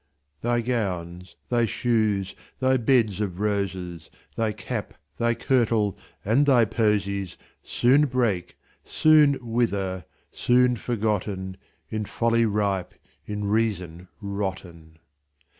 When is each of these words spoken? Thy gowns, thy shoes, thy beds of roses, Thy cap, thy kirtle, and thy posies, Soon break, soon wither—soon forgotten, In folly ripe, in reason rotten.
Thy 0.41 0.61
gowns, 0.61 1.35
thy 1.49 1.65
shoes, 1.67 2.33
thy 2.59 2.75
beds 2.77 3.21
of 3.21 3.39
roses, 3.39 4.09
Thy 4.35 4.51
cap, 4.51 4.95
thy 5.19 5.35
kirtle, 5.35 5.95
and 6.25 6.47
thy 6.47 6.65
posies, 6.65 7.37
Soon 7.61 8.07
break, 8.07 8.57
soon 8.83 9.37
wither—soon 9.43 10.77
forgotten, 10.77 11.55
In 11.91 12.05
folly 12.05 12.47
ripe, 12.47 12.95
in 13.27 13.43
reason 13.45 14.07
rotten. 14.19 14.97